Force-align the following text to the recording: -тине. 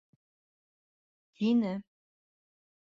-тине. 1.35 1.73